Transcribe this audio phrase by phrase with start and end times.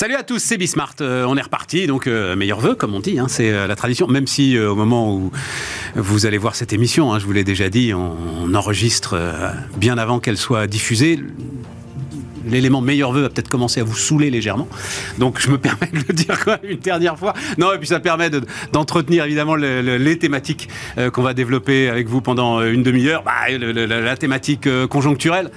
[0.00, 0.94] Salut à tous, c'est Bismart.
[1.02, 3.76] Euh, on est reparti, donc euh, meilleur vœu, comme on dit, hein, c'est euh, la
[3.76, 4.06] tradition.
[4.06, 5.30] Même si au moment où
[5.94, 9.20] vous allez voir cette émission, hein, je vous l'ai déjà dit, on enregistre
[9.76, 11.20] bien avant qu'elle soit diffusée
[12.46, 14.68] l'élément meilleur vœu va peut-être commencer à vous saouler légèrement.
[15.18, 17.34] Donc je me permets de le dire même une dernière fois.
[17.58, 18.30] Non, et puis ça permet
[18.72, 20.68] d'entretenir évidemment les thématiques
[20.98, 23.22] euh, qu'on va développer avec vous pendant euh, une demi-heure.
[23.22, 25.50] Bah, la thématique euh, conjoncturelle,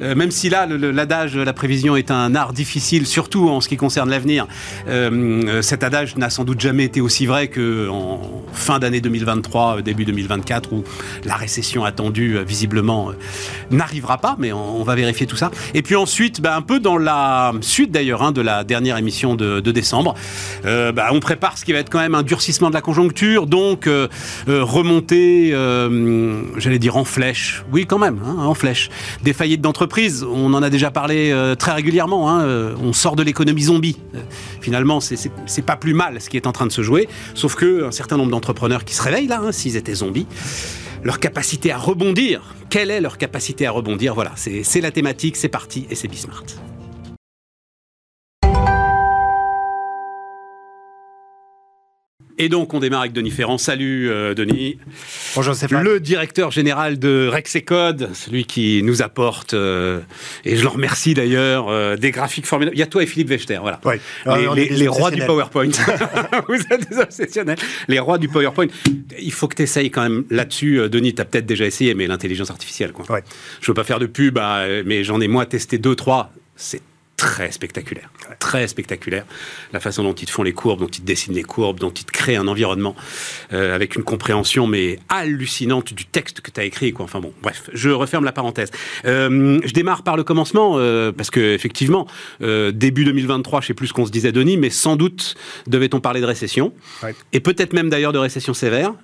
[0.00, 4.10] même si là, l'adage, la prévision est un art difficile, surtout en ce qui concerne
[4.10, 4.46] l'avenir,
[5.60, 8.20] cet adage n'a sans doute jamais été aussi vrai qu'en
[8.52, 10.84] fin d'année 2023, début 2024, où
[11.24, 13.12] la récession attendue, visiblement,
[13.70, 15.50] n'arrivera pas, mais on va vérifier tout ça.
[15.74, 19.34] Et puis ensuite, bah, un peu dans la suite d'ailleurs hein, de la dernière émission
[19.34, 20.14] de, décembre.
[20.64, 23.46] Euh, bah, on prépare ce qui va être quand même un durcissement de la conjoncture,
[23.46, 24.08] donc euh,
[24.48, 25.50] euh, remonter,
[26.56, 28.90] j'allais dire en flèche, oui quand même, hein, en flèche.
[29.22, 33.62] Des faillites d'entreprises, on en a déjà parlé très régulièrement, hein, on sort de l'économie
[33.62, 33.96] zombie.
[34.60, 37.84] finalement, c'est pas plus mal ce qui est en train de se jouer, sauf que
[37.84, 40.26] un certain nombre d'entrepreneurs qui se réveillent là, s'ils étaient zombies,
[41.02, 42.54] leur capacité à rebondir.
[42.70, 44.14] Quelle est leur capacité à rebondir?
[44.14, 46.44] Voilà, c'est la thématique, c'est parti et c'est Bismart.
[52.40, 53.58] Et donc, on démarre avec Denis Ferrand.
[53.58, 54.78] Salut, euh, Denis.
[55.34, 55.82] Bonjour, Stéphane.
[55.82, 60.00] Le directeur général de Rexecode, celui qui nous apporte, euh,
[60.44, 62.76] et je le remercie d'ailleurs, euh, des graphiques formidables.
[62.76, 63.80] Il y a toi et Philippe Wechter, voilà.
[63.84, 63.96] Oui.
[64.70, 65.70] Les, rois du PowerPoint.
[66.48, 67.58] Vous êtes des obsessionnels.
[67.88, 68.68] Les rois du PowerPoint.
[69.20, 70.88] Il faut que tu essayes quand même là-dessus.
[70.88, 73.04] Denis, tu as peut-être déjà essayé, mais l'intelligence artificielle, quoi.
[73.10, 73.24] Ouais.
[73.60, 76.30] Je veux pas faire de pub, bah, mais j'en ai moi testé deux, trois.
[76.54, 76.82] C'est
[77.18, 78.10] très spectaculaire.
[78.38, 79.26] Très spectaculaire.
[79.72, 81.90] La façon dont ils te font les courbes, dont ils te dessinent les courbes, dont
[81.90, 82.94] ils te créent un environnement
[83.52, 86.92] euh, avec une compréhension mais hallucinante du texte que tu as écrit.
[86.92, 87.04] Quoi.
[87.04, 88.70] Enfin bon, bref, je referme la parenthèse.
[89.04, 92.06] Euh, je démarre par le commencement euh, parce que effectivement,
[92.40, 95.34] début 2023, je sais plus ce qu'on se disait, Denis, mais sans doute
[95.66, 96.72] devait-on parler de récession
[97.32, 98.94] et peut-être même d'ailleurs de récession sévère.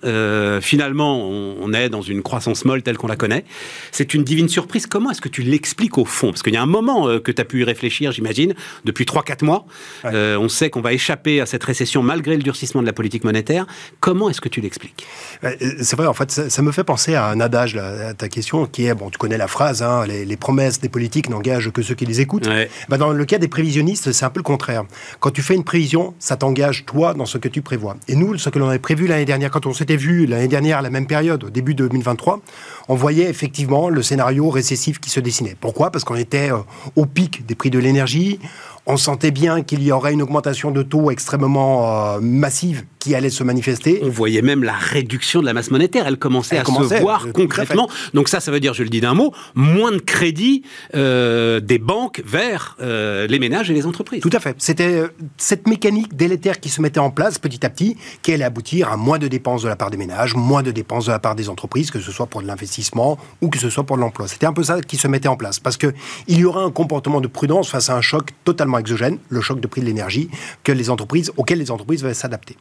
[0.61, 3.45] finalement, on, on, est dans une croissance molle telle qu'on la connaît.
[3.91, 4.87] C'est une divine surprise.
[4.87, 6.29] Comment est-ce que tu l'expliques au fond?
[6.29, 8.55] Parce qu'il y a un moment que tu as pu y réfléchir j'imagine,
[8.85, 9.67] depuis 3-4 mois.
[10.05, 13.25] Euh, on sait qu'on va échapper à cette récession malgré le durcissement de la politique
[13.25, 13.67] monétaire.
[14.01, 15.07] Comment est-ce que tu l'expliques?
[15.45, 18.67] Euh, C'est vrai, en fait, ça, me fait penser à un adage, à ta question,
[18.67, 21.95] qui est, bon, tu connais la phrase, hein, les, promesses des politiques n'engagent que ceux
[21.95, 22.49] qui les écoutent.
[22.89, 24.85] Bah, dans le cas des prévisionnistes, c'est un peu le contraire.
[25.21, 27.97] Quand tu fais une prévision, ça t'engage, toi, dans ce que tu prévois.
[28.09, 30.79] Et nous, ce que l'on avait prévu l'année dernière, quand on s'était vu l'année dernière
[30.79, 32.41] à la même période, au début de 2023,
[32.89, 35.57] on voyait effectivement le scénario récessif qui se dessinait.
[35.61, 35.91] Pourquoi?
[35.91, 36.59] Parce qu'on était euh,
[36.97, 38.41] au pic des prix de l'énergie énergie.
[38.87, 43.31] On sentait bien qu'il y aurait une augmentation de taux extrêmement euh, massive qui allait
[43.31, 44.01] se manifester.
[44.03, 46.07] On voyait même la réduction de la masse monétaire.
[46.07, 47.89] Elle commençait à se voir concrètement.
[48.15, 50.63] Donc ça, ça veut dire, je le dis d'un mot, moins de crédit
[50.95, 54.23] euh, des banques vers euh, les ménages et les entreprises.
[54.23, 54.57] Tout à fait.
[54.59, 55.03] C'était
[55.37, 58.97] cette mécanique délétère qui se mettait en place petit à petit, qui allait aboutir à
[58.97, 61.49] moins de dépenses de la part des ménages, moins de dépenses de la part des
[61.49, 64.29] entreprises, que ce soit pour de l'investissement ou que ce soit pour l'emploi.
[64.29, 65.59] C'était un peu ça qui se mettait en place.
[65.61, 65.93] Parce qu'il
[66.29, 69.67] y aura un comportement de prudence face à un choc totalement exogène, le choc de
[69.67, 70.29] prix de l'énergie,
[70.63, 72.57] que les entreprises, auquel les entreprises vont s'adapter.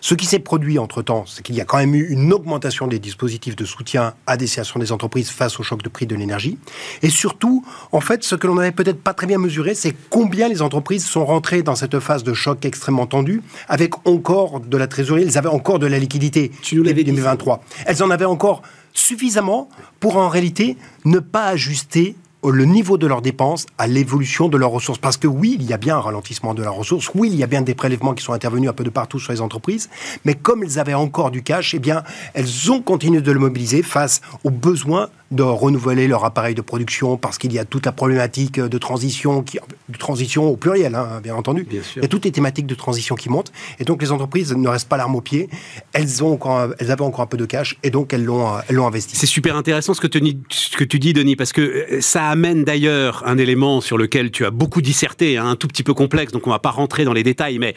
[0.00, 2.98] Ce qui s'est produit entre-temps, c'est qu'il y a quand même eu une augmentation des
[2.98, 6.58] dispositifs de soutien à destination des entreprises face au choc de prix de l'énergie.
[7.02, 10.48] Et surtout, en fait, ce que l'on n'avait peut-être pas très bien mesuré, c'est combien
[10.48, 14.86] les entreprises sont rentrées dans cette phase de choc extrêmement tendue, avec encore de la
[14.86, 16.50] trésorerie, elles avaient encore de la liquidité.
[16.62, 17.62] Tu nous l'avais 2023.
[17.86, 19.68] Elles en avaient encore suffisamment
[20.00, 22.16] pour en réalité ne pas ajuster
[22.50, 24.98] le niveau de leurs dépenses à l'évolution de leurs ressources.
[24.98, 27.42] Parce que oui, il y a bien un ralentissement de leurs ressources, oui, il y
[27.42, 29.90] a bien des prélèvements qui sont intervenus un peu de partout sur les entreprises,
[30.24, 32.02] mais comme elles avaient encore du cash, eh bien,
[32.34, 37.16] elles ont continué de le mobiliser face aux besoins de renouveler leur appareil de production
[37.16, 41.20] parce qu'il y a toute la problématique de transition, qui, de transition au pluriel, hein,
[41.22, 41.66] bien entendu.
[41.70, 43.52] Il y a toutes les thématiques de transition qui montent.
[43.80, 45.48] Et donc les entreprises ne restent pas l'arme au pied.
[45.92, 48.46] Elles, ont encore, elles avaient encore un peu de cash et donc elles l'ont,
[48.86, 49.16] investi.
[49.16, 50.20] C'est super intéressant ce que, tu,
[50.50, 54.32] ce que tu dis, Denis, parce que euh, ça amène d'ailleurs un élément sur lequel
[54.32, 56.72] tu as beaucoup disserté, hein, un tout petit peu complexe, donc on ne va pas
[56.72, 57.74] rentrer dans les détails, mais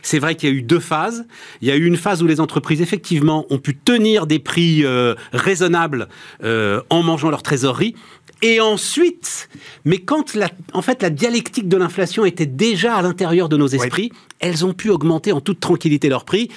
[0.00, 1.26] c'est vrai qu'il y a eu deux phases.
[1.60, 4.84] Il y a eu une phase où les entreprises, effectivement, ont pu tenir des prix
[4.84, 6.06] euh, raisonnables
[6.44, 7.96] euh, en mangeant leur trésorerie.
[8.42, 9.48] Et ensuite,
[9.84, 13.66] mais quand la, en fait la dialectique de l'inflation était déjà à l'intérieur de nos
[13.66, 16.50] esprits, elles ont pu augmenter en toute tranquillité leurs prix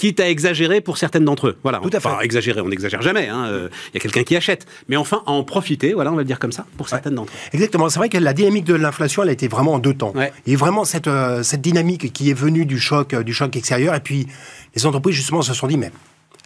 [0.00, 1.58] quitte à exagérer pour certaines d'entre eux.
[1.62, 1.78] Voilà.
[1.78, 2.08] Tout à fait.
[2.08, 3.28] Enfin, exagérer, on n'exagère jamais.
[3.28, 4.66] Hein, euh, il y a quelqu'un qui achète.
[4.88, 7.34] Mais enfin, à en profiter, voilà, on va le dire comme ça, pour certaines d'entre
[7.34, 7.50] eux.
[7.52, 7.90] Exactement.
[7.90, 10.14] C'est vrai que la dynamique de l'inflation, elle a été vraiment en deux temps.
[10.46, 13.94] Et vraiment, cette, euh, cette dynamique qui est venue du choc, euh, du choc extérieur.
[13.94, 14.26] Et puis,
[14.74, 15.92] les entreprises, justement, se sont dit, mais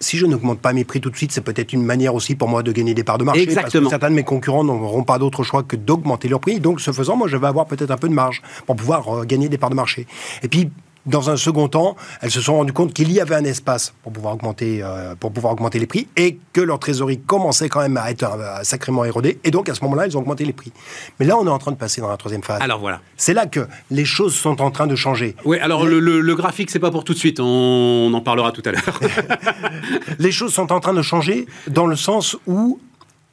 [0.00, 2.48] si je n'augmente pas mes prix tout de suite, c'est peut-être une manière aussi pour
[2.48, 3.42] moi de gagner des parts de marché.
[3.42, 3.70] Exactement.
[3.70, 6.58] Parce que certains de mes concurrents n'auront pas d'autre choix que d'augmenter leurs prix.
[6.58, 9.24] Donc, ce faisant, moi, je vais avoir peut-être un peu de marge pour pouvoir euh,
[9.24, 10.08] gagner des parts de marché.
[10.42, 10.70] Et puis,
[11.06, 14.12] dans un second temps, elles se sont rendues compte qu'il y avait un espace pour
[14.12, 17.96] pouvoir augmenter, euh, pour pouvoir augmenter les prix et que leur trésorerie commençait quand même
[17.96, 19.38] à être euh, sacrément érodée.
[19.44, 20.72] Et donc, à ce moment-là, ils ont augmenté les prix.
[21.20, 22.60] Mais là, on est en train de passer dans la troisième phase.
[22.62, 23.00] Alors voilà.
[23.16, 25.36] C'est là que les choses sont en train de changer.
[25.44, 27.40] Oui, alors le, le, le graphique, c'est pas pour tout de suite.
[27.40, 29.00] On, on en parlera tout à l'heure.
[30.18, 32.78] les choses sont en train de changer dans le sens où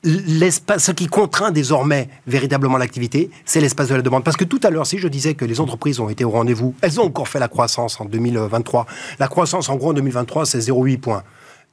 [0.03, 4.24] l'espace, ce qui contraint désormais véritablement l'activité, c'est l'espace de la demande.
[4.24, 6.74] Parce que tout à l'heure, si je disais que les entreprises ont été au rendez-vous,
[6.81, 8.86] elles ont encore fait la croissance en 2023.
[9.19, 11.24] La croissance, en gros, en 2023, c'est 0,8 points.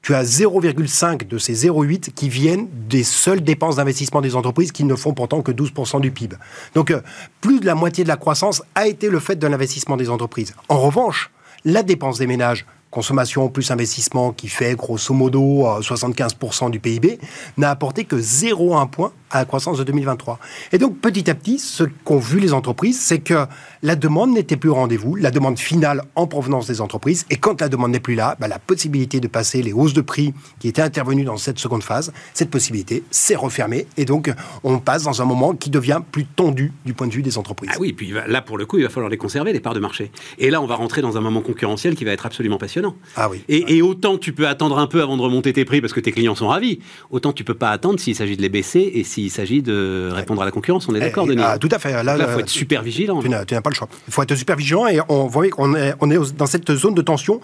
[0.00, 4.84] Tu as 0,5 de ces 0,8 qui viennent des seules dépenses d'investissement des entreprises qui
[4.84, 6.36] ne font pourtant que 12% du PIB.
[6.74, 7.00] Donc, euh,
[7.40, 10.54] plus de la moitié de la croissance a été le fait de l'investissement des entreprises.
[10.68, 11.30] En revanche,
[11.64, 17.18] la dépense des ménages, consommation plus investissement qui fait grosso modo 75% du PIB,
[17.56, 20.38] n'a apporté que 0,1 point à la croissance de 2023.
[20.72, 23.46] Et donc petit à petit, ce qu'ont vu les entreprises, c'est que
[23.82, 27.60] la demande n'était plus au rendez-vous, la demande finale en provenance des entreprises, et quand
[27.60, 30.68] la demande n'est plus là, bah, la possibilité de passer les hausses de prix qui
[30.68, 34.32] étaient intervenues dans cette seconde phase, cette possibilité s'est refermée, et donc
[34.64, 37.70] on passe dans un moment qui devient plus tendu du point de vue des entreprises.
[37.74, 39.80] Ah oui, puis là pour le coup, il va falloir les conserver, les parts de
[39.80, 40.10] marché.
[40.38, 42.77] Et là, on va rentrer dans un moment concurrentiel qui va être absolument passionnant.
[43.16, 43.42] Ah oui.
[43.48, 46.00] Et, et, autant tu peux attendre un peu avant de remonter tes prix parce que
[46.00, 46.80] tes clients sont ravis,
[47.10, 50.42] autant tu peux pas attendre s'il s'agit de les baisser et s'il s'agit de répondre
[50.42, 50.88] à la concurrence.
[50.88, 52.02] On est d'accord, Denis ah, Tout à fait.
[52.02, 53.20] Là, il faut être super vigilant.
[53.22, 53.88] Tu n'as pas le choix.
[54.06, 56.94] Il faut être super vigilant et on voit qu'on est, on est dans cette zone
[56.94, 57.40] de tension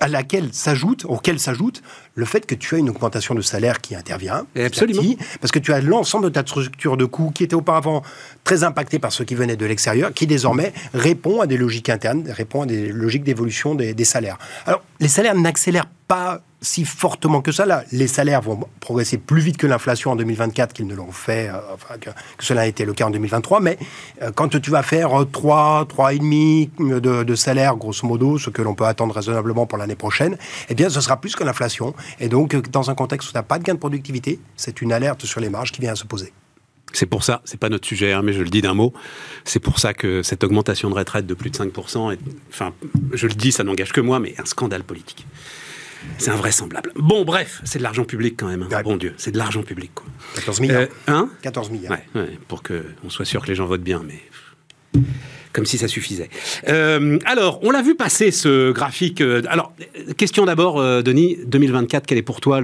[0.00, 1.82] à laquelle s'ajoute, auquel s'ajoute
[2.18, 4.44] le fait que tu as une augmentation de salaire qui intervient.
[4.56, 5.00] Absolument.
[5.00, 8.02] Petit, parce que tu as l'ensemble de ta structure de coûts qui était auparavant
[8.42, 12.24] très impactée par ceux qui venaient de l'extérieur, qui désormais répond à des logiques internes,
[12.28, 14.36] répond à des logiques d'évolution des, des salaires.
[14.66, 17.66] Alors, les salaires n'accélèrent pas si fortement que ça.
[17.66, 21.48] Là, les salaires vont progresser plus vite que l'inflation en 2024 qu'ils ne l'ont fait,
[21.48, 23.60] euh, enfin, que, que, cela a été le cas en 2023.
[23.60, 23.78] Mais
[24.22, 28.74] euh, quand tu vas faire 3, 3,5 de, de salaire, grosso modo, ce que l'on
[28.74, 30.36] peut attendre raisonnablement pour l'année prochaine,
[30.68, 31.94] eh bien, ce sera plus que l'inflation.
[32.20, 34.92] Et donc, dans un contexte où tu n'as pas de gain de productivité, c'est une
[34.92, 36.32] alerte sur les marges qui vient à se poser.
[36.92, 38.94] C'est pour ça, c'est pas notre sujet, hein, mais je le dis d'un mot,
[39.44, 42.18] c'est pour ça que cette augmentation de retraite de plus de 5%, est,
[42.50, 42.72] enfin,
[43.12, 45.26] je le dis, ça n'engage que moi, mais un scandale politique.
[46.16, 46.92] C'est invraisemblable.
[46.96, 48.62] Bon, bref, c'est de l'argent public quand même.
[48.62, 48.68] Hein.
[48.70, 48.82] Ouais.
[48.82, 49.90] Bon Dieu, c'est de l'argent public.
[49.94, 50.06] Quoi.
[50.36, 50.82] 14 milliards.
[50.82, 51.28] Euh, hein?
[51.42, 51.92] 14 milliards.
[51.92, 55.02] Ouais, ouais, pour qu'on soit sûr que les gens votent bien, mais
[55.58, 56.30] comme si ça suffisait.
[56.68, 59.20] Euh, alors, on l'a vu passer ce graphique.
[59.20, 59.72] Euh, alors,
[60.16, 62.60] question d'abord, euh, Denis, 2024, quel est pour toi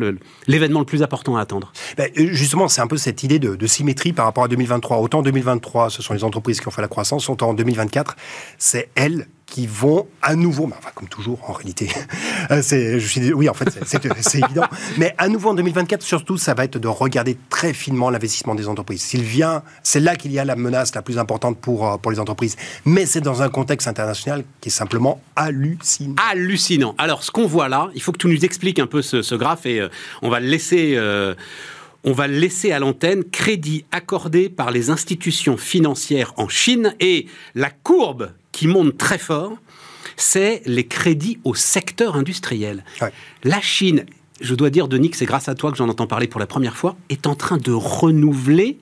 [0.47, 1.73] l'événement le, plus important à attendre?
[1.99, 4.99] Ben, Justement, c'est un peu cette idée de, de, symétrie par rapport à 2023.
[4.99, 8.15] Autant 2023, ce sont les entreprises qui ont fait la croissance, autant en 2024,
[8.59, 11.89] c'est elles qui vont à nouveau, comme toujours en réalité,
[12.63, 14.05] c'est, je suis, oui en fait c'est
[14.39, 14.65] évident,
[14.97, 18.69] mais à nouveau en 2024 surtout ça va être de regarder très finement l'investissement des
[18.69, 19.03] entreprises.
[19.03, 22.21] S'il vient, c'est là qu'il y a la menace la plus importante pour, pour les
[22.21, 26.15] entreprises, mais c'est dans un contexte international qui est simplement hallucinant.
[26.31, 26.95] Hallucinant.
[26.99, 29.35] Alors ce qu'on voit là, il faut que tu nous expliques un peu ce, ce
[29.35, 29.89] graphe et euh,
[30.23, 30.95] on va le laisser...
[30.97, 31.35] Euh
[32.05, 37.71] on va laisser à l'antenne crédit accordé par les institutions financières en Chine et la
[37.71, 39.53] courbe qui monte très fort,
[40.17, 42.85] c'est les crédits au secteur industriel.
[43.03, 43.13] Ouais.
[43.43, 44.07] La Chine,
[44.41, 46.47] je dois dire, Denis, que c'est grâce à toi que j'en entends parler pour la
[46.47, 48.79] première fois, est en train de renouveler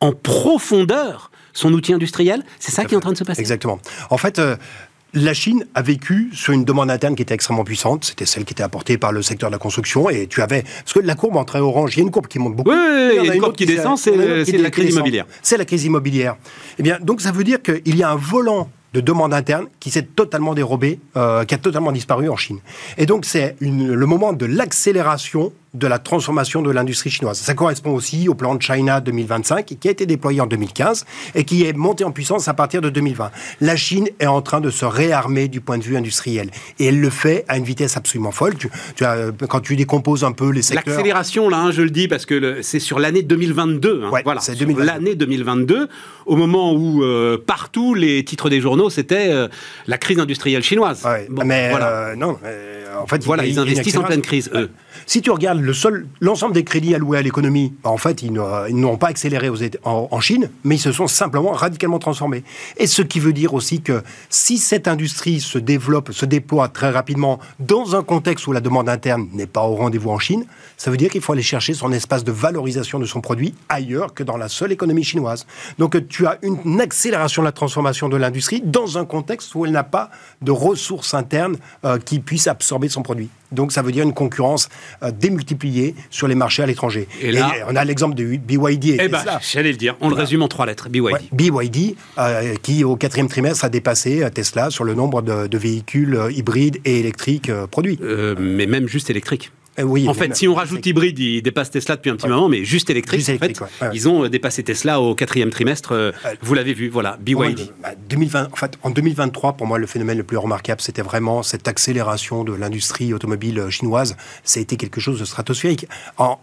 [0.00, 2.44] en profondeur son outil industriel.
[2.60, 3.40] C'est ça qui est en train de se passer.
[3.40, 3.80] Exactement.
[4.10, 4.56] En fait, euh,
[5.12, 8.04] la Chine a vécu sur une demande interne qui était extrêmement puissante.
[8.04, 10.08] C'était celle qui était apportée par le secteur de la construction.
[10.08, 10.62] Et tu avais.
[10.62, 12.70] Parce que la courbe en très orange, il y a une courbe qui monte beaucoup.
[12.70, 15.26] Oui, il y a une, courbe qui, qui descend, c'est la crise immobilière.
[15.42, 16.36] C'est la crise immobilière.
[16.78, 19.90] Eh bien, donc ça veut dire qu'il y a un volant de demande interne qui
[19.90, 22.60] s'est totalement dérobé, euh, qui a totalement disparu en Chine.
[22.96, 27.38] Et donc c'est le moment de l'accélération de la transformation de l'industrie chinoise.
[27.38, 31.04] Ça correspond aussi au plan de China 2025 qui a été déployé en 2015
[31.34, 33.30] et qui est monté en puissance à partir de 2020.
[33.60, 37.00] La Chine est en train de se réarmer du point de vue industriel et elle
[37.00, 38.56] le fait à une vitesse absolument folle.
[38.56, 40.94] Tu, tu as, quand tu décomposes un peu les secteurs...
[40.94, 44.04] L'accélération, là, hein, je le dis parce que c'est sur l'année 2022.
[44.04, 45.88] Hein, ouais, voilà, c'est l'année 2022,
[46.26, 49.48] au moment où euh, partout les titres des journaux c'était euh,
[49.86, 51.04] la crise industrielle chinoise.
[51.04, 51.88] Ouais, bon, mais voilà.
[51.88, 52.38] euh, non,
[53.00, 54.70] en fait, voilà, ils investissent en pleine crise, eux.
[55.04, 58.96] Si tu regardes le l'ensemble des crédits alloués à l'économie, bah, en fait, ils n'ont
[58.96, 59.50] pas accéléré
[59.84, 62.42] en, en, Chine, mais ils se sont simplement radicalement transformés.
[62.78, 66.90] Et ce qui veut dire aussi que si cette industrie se développe, se déploie très
[66.90, 70.44] rapidement dans un contexte où la demande interne n'est pas au rendez-vous en Chine,
[70.76, 74.14] ça veut dire qu'il faut aller chercher son espace de valorisation de son produit ailleurs
[74.14, 75.46] que dans la seule économie chinoise.
[75.78, 79.72] Donc tu as une accélération de la transformation de l'industrie dans un contexte où elle
[79.72, 80.10] n'a pas
[80.42, 83.28] de ressources internes euh, qui puissent absorber son produit.
[83.52, 84.68] Donc ça veut dire une concurrence
[85.02, 87.08] euh, démultipliée sur les marchés à l'étranger.
[87.20, 89.96] Et là, on a l'exemple de BYD et eh ben, J'allais le dire.
[90.00, 90.88] On le résume en trois lettres.
[90.88, 91.28] BYD.
[91.32, 96.18] BYD, euh, qui au quatrième trimestre a dépassé euh, Tesla sur le nombre de, véhicules
[96.30, 97.98] hybrides et électriques produits.
[98.38, 99.50] mais même juste électriques.
[99.78, 102.64] Euh, en fait, si on rajoute hybride, ils dépassent Tesla depuis un petit moment, mais
[102.64, 103.60] juste électrique, en fait,
[103.92, 105.92] ils ont euh, dépassé Tesla au quatrième trimestre.
[105.92, 107.70] Euh, vous l'avez vu, voilà, BYD.
[108.08, 111.42] 2020, bah, en fait, en 2023, pour moi, le phénomène le plus remarquable, c'était vraiment
[111.42, 114.16] cette accélération de l'industrie automobile chinoise.
[114.44, 115.86] Ça a été quelque chose de stratosphérique.
[116.18, 116.38] En,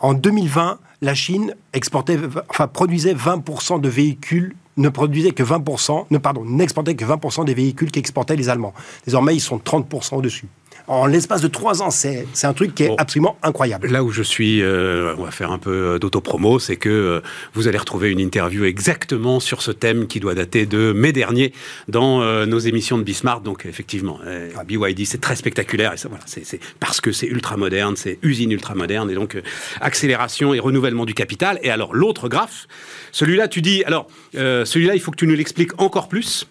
[0.00, 6.18] en 2020, la Chine exportait, enfin, produisait 20% de véhicules ne produisait que 20%, ne,
[6.18, 8.72] pardon, n'exportait que 20% des véhicules qu'exportaient les Allemands.
[9.04, 10.46] Désormais, ils sont 30% au-dessus
[10.88, 11.90] en l'espace de trois ans.
[11.90, 13.88] C'est un truc qui est absolument incroyable.
[13.88, 17.20] Là où je suis, euh, on va faire un peu d'autopromo, c'est que euh,
[17.54, 21.52] vous allez retrouver une interview exactement sur ce thème qui doit dater de mai dernier
[21.88, 23.42] dans euh, nos émissions de Bismarck.
[23.42, 24.18] Donc effectivement,
[24.66, 25.92] BYD, c'est très spectaculaire.
[25.92, 29.10] Et ça, voilà, c'est parce que c'est ultra moderne, c'est usine ultra moderne.
[29.10, 29.40] Et donc
[29.80, 31.58] accélération et renouvellement du capital.
[31.62, 32.66] Et alors l'autre graphe,
[33.12, 36.48] celui-là, tu dis, alors celui-là, il faut que tu nous l'expliques encore plus.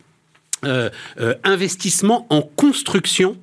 [1.43, 3.37] investissement en construction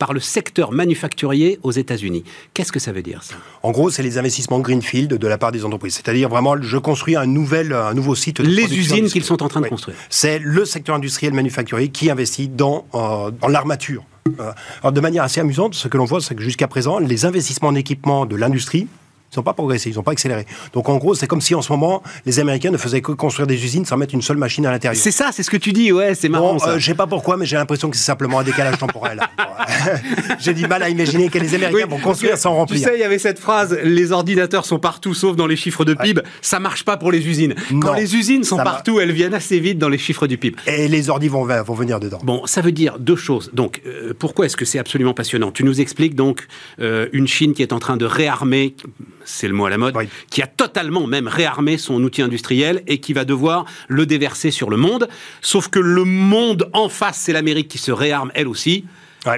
[0.00, 2.24] par le secteur manufacturier aux États-Unis.
[2.54, 3.34] Qu'est-ce que ça veut dire ça?
[3.62, 5.94] En gros, c'est les investissements greenfield de la part des entreprises.
[5.94, 8.40] C'est-à-dire vraiment, je construis un nouvel, un nouveau site.
[8.40, 9.98] De les usines qu'ils sont en train de construire.
[10.08, 14.02] C'est le secteur industriel manufacturier qui investit dans, euh, dans l'armature.
[14.40, 14.52] Euh,
[14.82, 17.68] alors de manière assez amusante, ce que l'on voit, c'est que jusqu'à présent, les investissements
[17.68, 18.88] en équipement de l'industrie
[19.32, 20.46] ils n'ont pas progressé, ils n'ont pas accéléré.
[20.72, 23.46] Donc en gros, c'est comme si en ce moment, les Américains ne faisaient que construire
[23.46, 25.00] des usines sans mettre une seule machine à l'intérieur.
[25.00, 26.54] C'est ça, c'est ce que tu dis, ouais, c'est marrant.
[26.54, 29.20] Bon, euh, je sais pas pourquoi, mais j'ai l'impression que c'est simplement un décalage temporel.
[30.40, 32.80] j'ai du mal à imaginer que les Américains vont construire sans remplir.
[32.80, 35.84] Tu sais, il y avait cette phrase les ordinateurs sont partout sauf dans les chiffres
[35.84, 36.22] de PIB.
[36.42, 37.54] Ça marche pas pour les usines.
[37.80, 40.56] Quand les usines sont partout, elles viennent assez vite dans les chiffres du PIB.
[40.66, 42.18] Et les vont, vont venir dedans.
[42.22, 43.50] Bon, ça veut dire deux choses.
[43.52, 45.52] Donc, euh, pourquoi est-ce que c'est absolument passionnant?
[45.52, 46.46] Tu nous expliques donc
[46.80, 48.74] euh, une Chine qui est en train de réarmer,
[49.24, 49.96] c'est le mot à la mode,
[50.30, 54.70] qui a totalement même réarmé son outil industriel et qui va devoir le déverser sur
[54.70, 55.08] le monde.
[55.40, 58.84] Sauf que le monde en face, c'est l'Amérique qui se réarme elle aussi.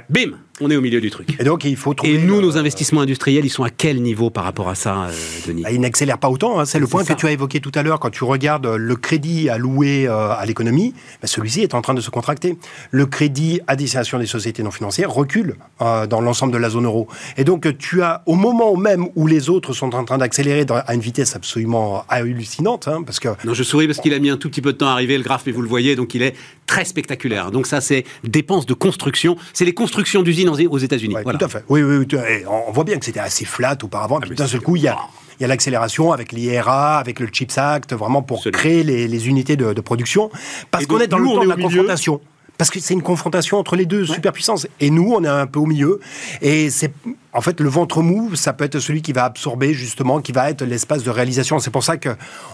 [0.09, 1.35] Bim on est au milieu du truc.
[1.39, 2.13] Et donc il faut trouver.
[2.13, 5.11] Et nous, nos investissements industriels, ils sont à quel niveau par rapport à ça, euh,
[5.47, 6.59] Denis bah, Ils n'accélèrent pas autant.
[6.59, 6.65] Hein.
[6.65, 7.99] C'est le point que tu as évoqué tout à l'heure.
[7.99, 12.01] Quand tu regardes le crédit alloué euh, à l'économie, bah, celui-ci est en train de
[12.01, 12.55] se contracter.
[12.91, 16.85] Le crédit à destination des sociétés non financières recule euh, dans l'ensemble de la zone
[16.85, 17.07] euro.
[17.37, 20.93] Et donc tu as, au moment même où les autres sont en train d'accélérer à
[20.93, 23.29] une vitesse absolument hallucinante, hein, parce que.
[23.43, 25.17] Non, je souris parce qu'il a mis un tout petit peu de temps à arriver
[25.17, 26.35] le graphe, mais vous le voyez, donc il est
[26.67, 27.49] très spectaculaire.
[27.49, 29.35] Donc ça, c'est dépenses de construction.
[29.53, 31.15] C'est les constructions d'usines aux États-Unis.
[31.23, 31.63] Tout à fait.
[31.69, 32.05] Oui, oui,
[32.47, 34.19] on voit bien que c'était assez flat auparavant.
[34.23, 34.97] Ah, d'un seul coup, il y a,
[35.39, 39.55] il y a l'accélération avec l'IRA, avec le CHIPS Act, vraiment pour créer les, unités
[39.55, 40.29] de, production.
[40.71, 42.21] Parce qu'on est dans le temps de la confrontation.
[42.57, 44.67] Parce que c'est une confrontation entre les deux superpuissances.
[44.79, 45.99] Et nous, on est un peu au milieu.
[46.41, 46.93] Et c'est
[47.35, 50.51] en fait, le ventre mou, ça peut être celui qui va absorber justement, qui va
[50.51, 51.57] être l'espace de réalisation.
[51.57, 52.09] C'est pour ça que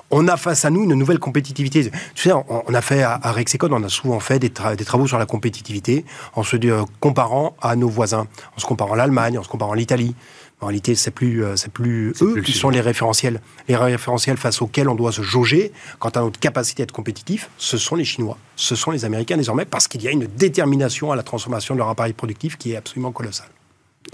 [0.10, 1.92] on a face à nous une nouvelle compétitivité.
[2.16, 5.26] Tu sais, on, a fait à, Rexecon, on a souvent fait des, travaux sur la
[5.26, 9.50] compétitivité en se euh, comparant à nos voisins, en se comparant à l'Allemagne, en se
[9.50, 10.16] comparant à l'Italie.
[10.62, 13.42] En réalité, c'est plus, euh, c'est plus eux qui sont les référentiels.
[13.70, 17.50] Les référentiels face auxquels on doit se jauger quant à notre capacité à être compétitif,
[17.58, 21.12] ce sont les Chinois, ce sont les Américains désormais, parce qu'il y a une détermination
[21.12, 23.50] à la transformation de leur appareil productif qui est absolument colossale.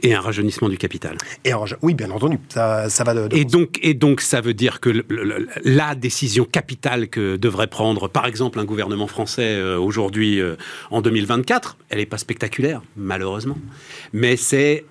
[0.03, 1.17] Et un rajeunissement du capital.
[1.45, 5.05] Et oui, bien entendu, ça, va de, et, donc, et donc, ça veut dire que
[5.63, 10.57] la décision capitale que devrait prendre, par exemple, un gouvernement français euh, aujourd'hui, euh,
[10.91, 13.57] en 2024, elle n'est pas spectaculaire, malheureusement.
[14.11, 14.83] Mais c'est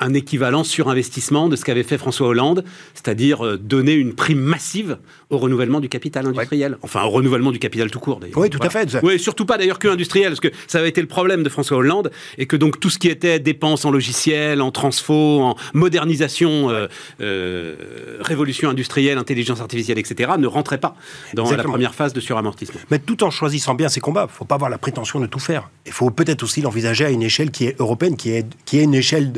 [0.00, 2.64] un équivalent sur investissement de ce qu'avait fait François Hollande,
[2.94, 6.76] c'est-à-dire euh, donner une prime massive au renouvellement du capital industriel.
[6.82, 8.38] Enfin, au renouvellement du capital tout court, d'ailleurs.
[8.38, 8.98] Oui, tout à fait.
[9.02, 11.76] Oui, surtout pas d'ailleurs que industriel, parce que ça avait été le problème de François
[11.76, 16.70] Hollande, et que donc tout ce qui était dépenses en logiciel, en transfo, en modernisation,
[16.70, 16.88] euh,
[17.20, 17.76] euh,
[18.20, 20.96] révolution industrielle, intelligence artificielle, etc., ne rentrait pas
[21.34, 22.80] dans la première phase de suramortissement.
[22.90, 25.26] Mais tout en choisissant bien ses combats, il ne faut pas avoir la prétention de
[25.26, 25.70] tout faire.
[25.86, 28.82] Il faut peut-être aussi l'envisager à une échelle qui est européenne, qui est, qui est
[28.82, 29.32] une échelle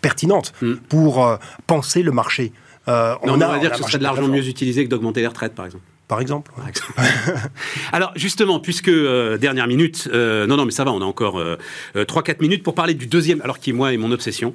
[0.00, 0.74] pertinente mm.
[0.88, 2.52] pour penser le marché.
[2.88, 5.26] Euh, on, a, va dire que ce serait de l'argent mieux utilisé que d'augmenter les
[5.26, 5.84] retraites, par exemple.
[6.08, 6.52] Par exemple.
[7.92, 11.40] Alors justement, puisque euh, dernière minute, euh, non non mais ça va, on a encore
[11.40, 11.56] euh,
[11.96, 14.54] 3-4 minutes pour parler du deuxième, alors qui moi est mon obsession.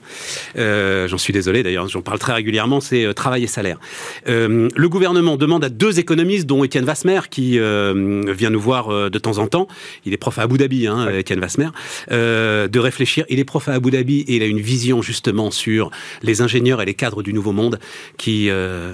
[0.56, 3.80] j'en suis désolé d'ailleurs, j'en parle très régulièrement, c'est travail et salaire.
[4.26, 9.38] le gouvernement demande à deux économistes, dont Étienne Vasmer, qui vient nous voir de temps
[9.38, 9.68] en temps,
[10.06, 11.70] il est prof à Abu Dhabi, hein, Étienne Vasmer,
[12.10, 13.26] de réfléchir.
[13.30, 15.92] Il est prof à Abu Dhabi et il a une vision justement sur
[16.22, 17.80] les ingénieurs et les cadres du nouveau monde
[18.18, 18.50] qui,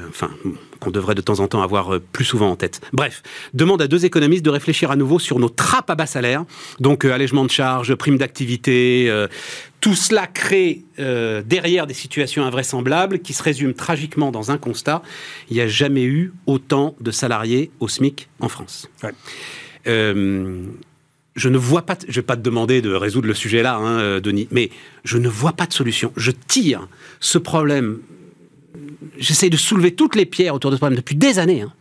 [0.10, 0.32] enfin,
[0.80, 2.82] qu'on devrait de temps en temps avoir euh, plus souvent en tête.
[2.94, 6.46] Bref, demande à deux économistes de réfléchir à nouveau sur nos trappes à bas salaire,
[6.80, 9.28] donc euh, allègement de charges, primes d'activité, euh,
[9.80, 15.04] tout cela crée derrière des situations invraisemblables qui se résument tragiquement dans un constat.
[15.52, 18.90] Il n'y a jamais eu autant de salariés au SMIC en France.
[19.86, 19.94] je
[21.36, 24.20] ne vois pas, je ne vais pas te demander de résoudre le sujet là, hein,
[24.20, 24.72] Denis, mais
[25.04, 26.12] je ne vois pas de solution.
[26.18, 26.88] Je tire
[27.20, 28.00] ce problème
[29.18, 31.62] j'essaie de soulever toutes les pierres autour de ce problème depuis des années.
[31.62, 31.74] Hein.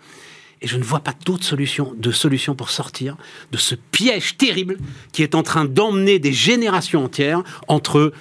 [0.63, 3.17] et je ne vois pas d'autre solution, de solution pour sortir
[3.53, 4.79] de ce piège terrible
[5.13, 8.13] qui est en train d'emmener des générations entières entre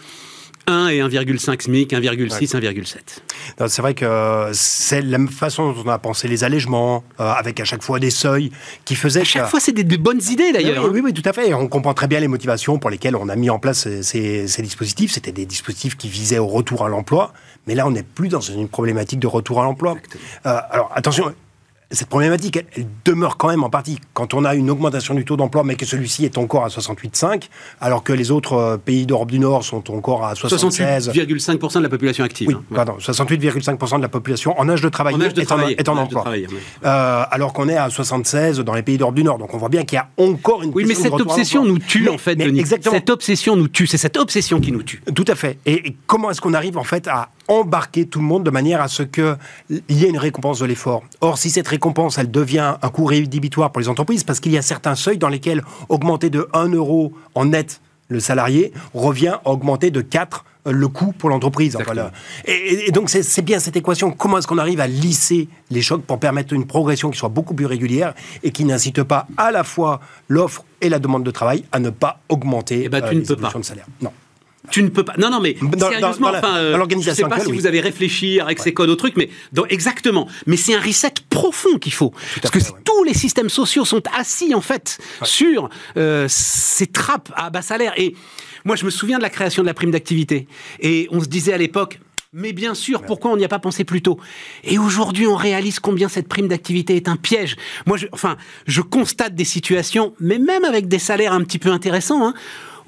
[0.67, 3.67] 1 et 1,5 SMIC, 1,6, 1,7.
[3.67, 7.59] C'est vrai que c'est la même façon dont on a pensé les allègements, euh, avec
[7.59, 8.51] à chaque fois des seuils
[8.83, 9.21] qui faisaient.
[9.21, 10.85] À chaque fois, c'est des, bonnes idées d'ailleurs.
[10.85, 11.53] Oui, oui, oui, tout à fait.
[11.53, 14.61] On comprend très bien les motivations pour lesquelles on a mis en place ces, ces
[14.61, 15.11] dispositifs.
[15.11, 17.33] C'était des dispositifs qui visaient au retour à l'emploi.
[17.67, 19.95] Mais là, on n'est plus dans une problématique de retour à l'emploi.
[20.45, 21.33] Euh, alors, attention,
[21.91, 23.99] cette problématique, elle, demeure quand même en partie.
[24.13, 27.43] Quand on a une augmentation du taux d'emploi, mais que celui-ci est encore à 68,5,
[27.79, 31.09] alors que les autres euh, pays d'Europe du Nord sont encore à 76.
[31.09, 32.47] 68,5% de la population active.
[32.49, 32.75] Oui, hein.
[32.75, 35.17] pardon, 68,5% de la population en âge de travailler,
[35.77, 36.25] est, en, emploi.
[36.27, 39.37] Euh, alors qu'on est à 76 dans les pays d'Europe du Nord.
[39.37, 40.71] Donc on voit bien qu'il y a encore une.
[40.73, 42.59] Oui, mais cette obsession nous tue en fait, Denis.
[42.59, 42.95] Exactement.
[42.95, 43.87] Cette obsession nous tue.
[43.87, 45.01] C'est cette obsession qui nous tue.
[45.13, 45.59] Tout à fait.
[45.65, 48.87] et comment est-ce qu'on arrive en fait à embarquer tout le monde de manière à
[48.87, 49.37] ce qu'il
[49.89, 51.03] y ait une récompense de l'effort.
[51.21, 54.57] Or, si cette récompense, elle devient un coût rédhibitoire pour les entreprises, parce qu'il y
[54.57, 59.49] a certains seuils dans lesquels augmenter de 1 euro en net le salarié revient à
[59.49, 61.77] augmenter de 4 le coût pour l'entreprise.
[62.45, 64.11] Et, donc c'est bien cette équation.
[64.11, 67.53] Comment est-ce qu'on arrive à lisser les chocs pour permettre une progression qui soit beaucoup
[67.53, 71.65] plus régulière et qui n'incite pas à la fois l'offre et la demande de travail
[71.71, 73.51] à ne pas augmenter eh ben, tu euh, ne peux pas.
[73.53, 73.85] de salaire?
[74.01, 74.11] Non.
[74.75, 75.13] Tu ne peux pas.
[75.17, 78.59] Non, non, mais sérieusement, enfin, euh, je ne sais pas si vous avez réfléchi avec
[78.59, 79.29] ces codes au truc, mais
[79.69, 80.27] exactement.
[80.47, 84.53] Mais c'est un reset profond qu'il faut, parce que tous les systèmes sociaux sont assis
[84.53, 87.93] en fait sur euh, ces trappes à bas salaire.
[87.95, 88.15] Et
[88.65, 90.45] moi, je me souviens de la création de la prime d'activité,
[90.81, 92.01] et on se disait à l'époque.
[92.33, 94.19] Mais bien sûr, pourquoi on n'y a pas pensé plus tôt?
[94.65, 97.55] Et aujourd'hui, on réalise combien cette prime d'activité est un piège.
[97.85, 98.35] Moi, je, enfin,
[98.67, 102.33] je constate des situations, mais même avec des salaires un petit peu intéressants, hein,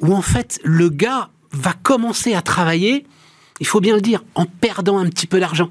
[0.01, 3.05] où en fait, le gars va commencer à travailler
[3.59, 5.69] il faut bien le dire, en perdant un petit peu d'argent.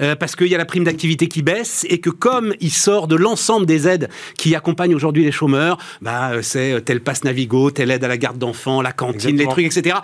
[0.00, 3.08] Euh, parce qu'il y a la prime d'activité qui baisse et que comme il sort
[3.08, 7.24] de l'ensemble des aides qui accompagnent aujourd'hui les chômeurs, bah, euh, c'est euh, tel passe
[7.24, 9.96] Navigo, telle aide à la garde d'enfants, la cantine, les trucs, etc.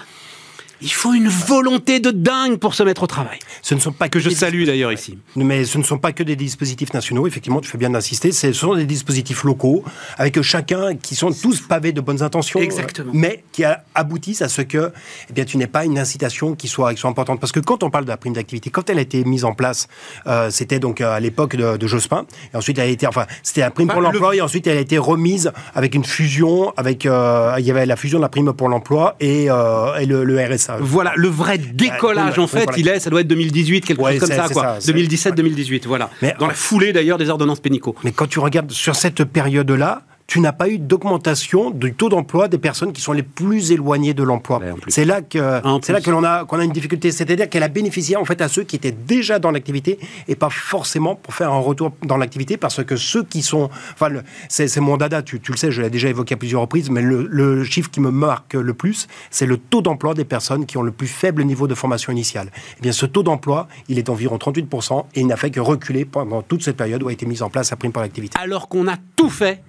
[0.82, 3.38] Il faut une volonté de dingue pour se mettre au travail.
[3.60, 5.18] Ce ne sont pas que, je salue d'ailleurs ici.
[5.36, 7.26] Mais ce ne sont pas que des dispositifs nationaux.
[7.26, 8.32] Effectivement, tu fais bien d'insister.
[8.32, 9.84] Ce sont des dispositifs locaux
[10.16, 12.60] avec chacun qui sont tous pavés de bonnes intentions.
[12.60, 13.12] Exactement.
[13.14, 13.64] Mais qui
[13.94, 14.92] aboutissent à ce que,
[15.28, 17.40] eh bien, tu n'aies pas une incitation qui soit, qui soit importante.
[17.40, 19.52] Parce que quand on parle de la prime d'activité, quand elle a été mise en
[19.52, 19.86] place,
[20.26, 22.24] euh, c'était donc euh, à l'époque de, Jospin.
[22.54, 24.34] Et ensuite, elle a été, enfin, c'était la prime pour l'emploi.
[24.34, 27.96] Et ensuite, elle a été remise avec une fusion, avec, euh, il y avait la
[27.96, 30.69] fusion de la prime pour l'emploi et, et le, le RSA.
[30.80, 34.28] Voilà, le vrai décollage, en fait, il est, ça doit être 2018, quelque chose comme
[34.28, 34.78] ça, quoi.
[34.78, 36.10] 2017-2018, voilà.
[36.38, 37.94] Dans la foulée, d'ailleurs, des ordonnances pénicaux.
[38.04, 42.46] Mais quand tu regardes sur cette période-là, tu n'as pas eu d'augmentation du taux d'emploi
[42.46, 44.60] des personnes qui sont les plus éloignées de l'emploi.
[44.86, 47.68] C'est là que c'est là que l'on a qu'on a une difficulté, c'est-à-dire qu'elle a
[47.68, 51.52] bénéficié en fait à ceux qui étaient déjà dans l'activité et pas forcément pour faire
[51.52, 55.56] un retour dans l'activité parce que ceux qui sont enfin c'est mon dada, tu, le
[55.56, 58.72] sais, je l'ai déjà évoqué à plusieurs reprises, mais le, chiffre qui me marque le
[58.72, 62.12] plus, c'est le taux d'emploi des personnes qui ont le plus faible niveau de formation
[62.12, 62.52] initiale.
[62.78, 66.04] Eh bien, ce taux d'emploi, il est environ 38% et il n'a fait que reculer
[66.04, 68.38] pendant toute cette période où a été mise en place la prime par l'activité.
[68.40, 69.62] Alors qu'on a tout fait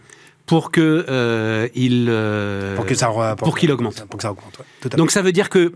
[0.51, 4.05] pour que euh, il euh, pour que ça pour, qu'il augmente.
[4.09, 4.59] Pour que ça augmente.
[4.97, 5.71] Donc ça veut dire que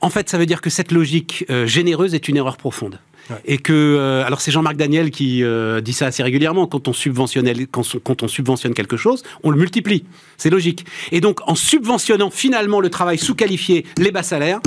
[0.00, 3.00] en fait ça veut dire que cette logique euh, généreuse est une erreur profonde.
[3.44, 5.42] Et que alors c'est Jean-Marc Daniel qui
[5.82, 9.58] dit ça assez régulièrement quand on subventionne quand, quand on subventionne quelque chose, on le
[9.58, 10.04] multiplie.
[10.36, 10.86] C'est logique.
[11.10, 14.60] Et donc en subventionnant finalement le travail sous-qualifié, les bas salaires,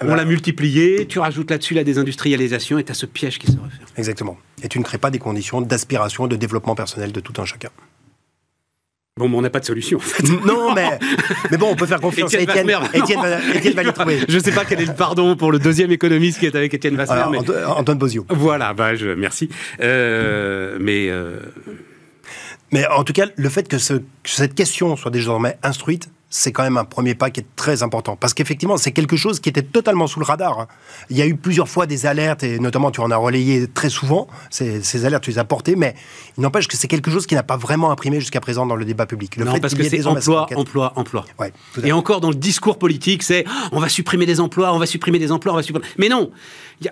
[0.00, 3.56] on l'a multiplié, tu rajoutes là-dessus la désindustrialisation et tu as ce piège qui se
[3.56, 3.88] referme.
[3.96, 4.38] Exactement.
[4.62, 7.70] Et tu ne crées pas des conditions d'aspiration, de développement personnel de tout un chacun.
[9.18, 9.98] Bon, on n'a pas de solution.
[9.98, 10.22] En fait.
[10.44, 10.98] Non, mais,
[11.50, 12.70] mais bon, on peut faire confiance à Étienne.
[12.94, 13.20] Étienne,
[13.74, 14.20] va, les trouver.
[14.28, 16.72] Je ne sais pas quel est le pardon pour le deuxième économiste qui est avec
[16.74, 17.24] Étienne Vasmer.
[17.30, 17.38] mais...
[17.66, 18.24] Antoine Bozio.
[18.28, 19.48] Voilà, bah, je, merci.
[19.80, 21.08] Euh, mais.
[21.10, 21.40] Euh,
[22.70, 26.52] mais en tout cas, le fait que, ce, que cette question soit désormais instruite, c'est
[26.52, 28.16] quand même un premier pas qui est très important.
[28.16, 30.60] Parce qu'effectivement, c'est quelque chose qui était totalement sous le radar.
[30.60, 30.68] Hein.
[31.08, 33.88] Il y a eu plusieurs fois des alertes, et notamment tu en as relayé très
[33.88, 35.94] souvent, ces, alertes, tu les as portées, mais
[36.36, 38.84] il n'empêche que c'est quelque chose qui n'a pas vraiment imprimé jusqu'à présent dans le
[38.84, 39.36] débat public.
[39.36, 41.24] Le non, parce que c'est emploi, emploi, emploi.
[41.82, 44.86] et encore dans le discours politique, c'est oh, on va supprimer des emplois, on va
[44.86, 45.86] supprimer des emplois, on va supprimer...
[45.96, 46.30] Mais non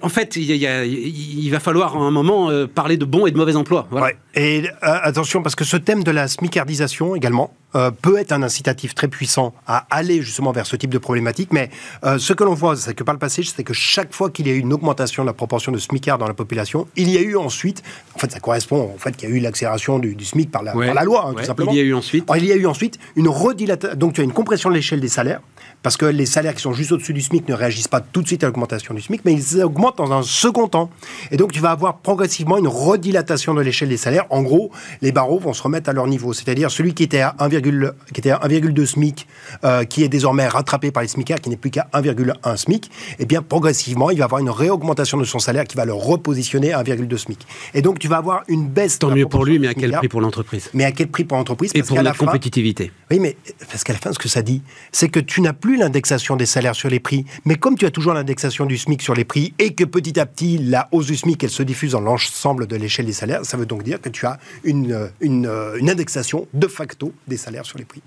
[0.03, 3.55] en fait, il, va falloir à un moment euh, parler de bons et de mauvais
[3.55, 3.87] emplois.
[4.35, 8.43] Et euh, attention, parce que ce thème de la smicardisation également euh, peut être un
[8.43, 11.53] incitatif très puissant à aller justement vers ce type de problématique.
[11.53, 11.71] Mais
[12.19, 14.51] ce que l'on voit, c'est que par le passé, c'est que chaque fois qu'il y
[14.51, 17.21] a eu une augmentation de la proportion de smicards dans la population, il y a
[17.21, 17.83] eu ensuite,
[18.15, 20.73] en fait, ça correspond au fait qu'il y a eu l'accélération du, SMIC par la,
[21.05, 21.73] loi, hein, tout simplement.
[21.73, 22.29] Il y a eu ensuite.
[22.37, 23.97] il y a eu ensuite une redilatation.
[23.97, 25.41] Donc tu as une compression de l'échelle des salaires
[25.83, 28.27] parce que les salaires qui sont juste au-dessus du SMIC ne réagissent pas tout de
[28.27, 30.91] suite à l'augmentation du SMIC, mais ils augmentent dans un second temps.
[31.31, 34.27] Et donc, tu vas avoir progressivement une redilatation de l'échelle des salaires.
[34.31, 36.33] En gros, les barreaux vont se remettre à leur niveau.
[36.33, 39.27] C'est-à-dire celui qui était à 1,2 SMIC,
[39.65, 43.25] euh, qui est désormais rattrapé par les SMICards, qui n'est plus qu'à 1,1 SMIC, eh
[43.25, 46.83] bien, progressivement, il va avoir une réaugmentation de son salaire qui va le repositionner à
[46.83, 47.47] 1,2 SMIC.
[47.75, 48.99] Et donc, tu vas avoir une baisse.
[48.99, 50.71] Tant mieux pour lui, mais à quel prix pour l'entreprise?
[50.75, 51.71] Mais à quel prix pour l'entreprise?
[51.75, 52.91] Et pour la, compétitivité.
[53.11, 53.37] Oui, mais
[53.71, 56.47] parce qu'à la fin, ce que ça dit, c'est que tu n'as plus l'indexation des
[56.47, 57.25] salaires sur les prix.
[57.45, 60.27] Mais comme tu as toujours l'indexation du SMIC sur les prix et que petit à
[60.27, 63.57] petit, la hausse du SMIC, elle se diffuse dans l'ensemble de l'échelle des salaires, ça
[63.57, 67.79] veut donc dire que tu as une, une, une indexation de facto des salaires sur
[67.79, 68.03] les prix.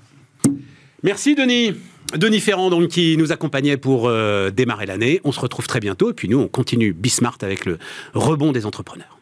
[1.04, 1.76] Merci Denis.
[2.16, 5.22] Denis Ferrand, donc, qui nous accompagnait pour euh, démarrer l'année.
[5.24, 6.10] On se retrouve très bientôt.
[6.10, 7.78] Et puis nous, on continue Bismart avec le
[8.14, 9.19] rebond des entrepreneurs.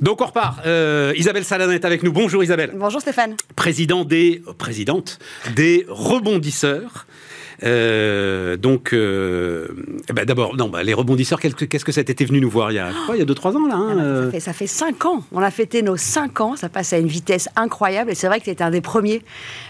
[0.00, 0.58] Donc on repart.
[0.66, 2.12] Euh, Isabelle Saladin est avec nous.
[2.12, 2.72] Bonjour Isabelle.
[2.74, 3.36] Bonjour Stéphane.
[3.54, 5.18] Président des, euh, présidente
[5.54, 7.06] des rebondisseurs.
[7.62, 12.50] Euh, donc, eh ben, d'abord, non, bah, les rebondisseurs, qu'est-ce que ça était venu nous
[12.50, 14.52] voir il y a, il y a 2-3 ans là hein, ah, ça, fait, ça
[14.52, 15.24] fait 5 ans.
[15.32, 16.56] On a fêté nos 5 ans.
[16.56, 18.10] Ça passe à une vitesse incroyable.
[18.10, 19.22] Et c'est vrai que tu étais un des premiers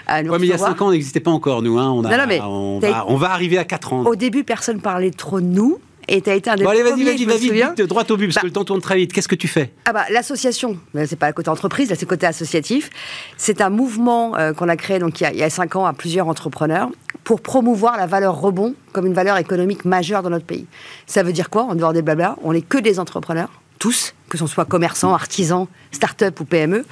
[0.09, 1.79] à nous ouais, mais il y a 5 ans, on n'existait pas encore, nous.
[1.79, 1.91] Hein.
[1.91, 4.03] On, a, on, va, on, va, arriver à 4 ans.
[4.05, 5.79] Au début, personne parlait trop de nous.
[6.09, 8.27] Et tu as été un des bon, allez, vas-y, vas-y, vas-y, vite, droit au but,
[8.27, 9.13] parce bah, que le temps tourne très vite.
[9.13, 12.09] Qu'est-ce que tu fais Ah bah, l'association, c'est pas le côté entreprise, là, c'est le
[12.09, 12.91] côté associatif.
[13.37, 15.77] C'est un mouvement euh, qu'on a créé donc, il y a, il y a cinq
[15.77, 16.91] ans à plusieurs entrepreneurs
[17.25, 20.67] pour promouvoir la valeur rebond comme une valeur économique majeure dans notre pays.
[21.07, 24.39] Ça veut dire quoi En dehors des blabla, on n'est que des entrepreneurs, tous, que
[24.39, 26.85] ce soit commerçants, artisans, start-up ou PME,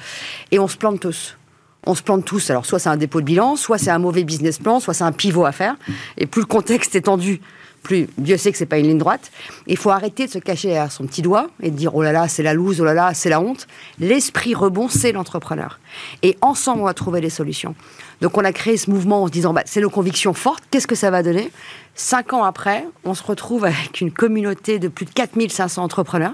[0.51, 1.37] et on se plante tous
[1.85, 2.49] on se plante tous.
[2.49, 5.03] Alors, soit c'est un dépôt de bilan, soit c'est un mauvais business plan, soit c'est
[5.03, 5.75] un pivot à faire.
[6.17, 7.41] Et plus le contexte est tendu,
[7.85, 9.31] plus Dieu sait que c'est pas une ligne droite.
[9.67, 12.11] Il faut arrêter de se cacher derrière son petit doigt et de dire oh là
[12.11, 13.67] là, c'est la loose, oh là là, c'est la honte.
[13.99, 15.79] L'esprit rebond, c'est l'entrepreneur.
[16.23, 17.75] Et ensemble, on va trouver les solutions.
[18.21, 20.87] Donc on a créé ce mouvement en se disant bah, c'est nos convictions fortes, qu'est-ce
[20.87, 21.51] que ça va donner?
[21.93, 26.33] Cinq ans après, on se retrouve avec une communauté de plus de 4500 entrepreneurs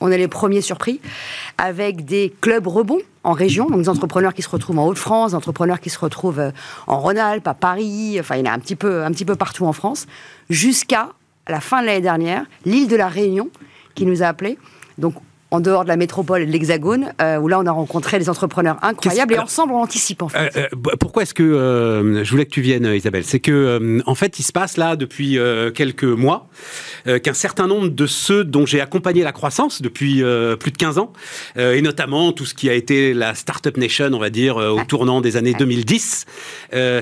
[0.00, 1.00] on est les premiers surpris,
[1.58, 5.80] avec des clubs rebonds en région, donc des entrepreneurs qui se retrouvent en Haute-France, entrepreneurs
[5.80, 6.50] qui se retrouvent euh,
[6.86, 10.06] en Rhône-Alpes, à Paris, enfin il y en a un petit peu, partout en France,
[10.48, 11.10] jusqu'à
[11.48, 13.50] la fin de l'année dernière, l'île de la Réunion
[13.94, 14.58] qui nous a appelés.
[15.50, 18.28] En dehors de la métropole et de l'Hexagone, euh, où là on a rencontré des
[18.28, 20.56] entrepreneurs incroyables et ensemble on anticipe en fait.
[20.56, 23.24] Euh, euh, pourquoi est-ce que je voulais que tu viennes, Isabelle?
[23.24, 25.38] C'est que en fait il se passe là depuis
[25.74, 26.48] quelques mois
[27.22, 30.22] qu'un certain nombre de ceux dont j'ai accompagné la croissance depuis
[30.58, 31.12] plus de 15 ans,
[31.56, 35.20] et notamment tout ce qui a été la Startup Nation, on va dire, au tournant
[35.20, 36.26] des années 2010,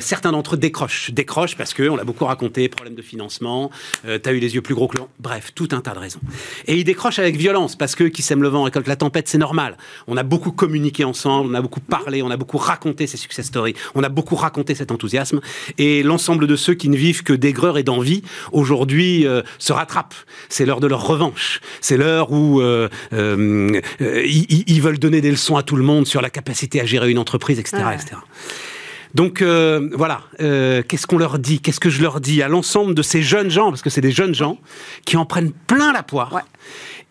[0.00, 1.10] certains d'entre eux décrochent.
[1.10, 3.70] Décrochent parce qu'on l'a beaucoup raconté, problème de financement,
[4.04, 6.20] tu as eu les yeux plus gros que l'on, bref, tout un tas de raisons.
[6.66, 9.76] Et ils décrochent avec violence parce que qui le vent, récolte la tempête, c'est normal.
[10.06, 13.46] On a beaucoup communiqué ensemble, on a beaucoup parlé, on a beaucoup raconté ces success
[13.46, 15.40] stories, on a beaucoup raconté cet enthousiasme.
[15.78, 18.22] Et l'ensemble de ceux qui ne vivent que d'aigreur et d'envie,
[18.52, 20.14] aujourd'hui, euh, se rattrapent.
[20.48, 21.60] C'est l'heure de leur revanche.
[21.80, 26.20] C'est l'heure où euh, euh, ils, veulent donner des leçons à tout le monde sur
[26.20, 27.82] la capacité à gérer une entreprise, etc.
[27.94, 28.16] etc.
[29.14, 31.60] Donc voilà, qu'est-ce qu'on leur dit?
[31.60, 32.42] Qu'est-ce que je leur dis?
[32.42, 34.58] À l'ensemble de ces jeunes gens, parce que c'est des jeunes gens
[35.04, 36.42] qui en prennent plein la poire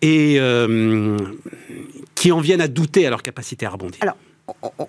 [0.01, 1.17] et euh,
[2.15, 3.99] qui en viennent à douter à leur capacité à rebondir.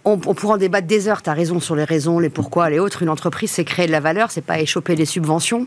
[0.05, 2.79] On, pourra en débattre des heures, tu as raison sur les raisons, les pourquoi, les
[2.79, 3.03] autres.
[3.03, 5.67] Une entreprise, c'est créer de la valeur, c'est pas échoper les subventions,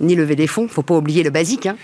[0.00, 1.66] ni lever des fonds, faut pas oublier le basique.
[1.66, 1.76] Hein.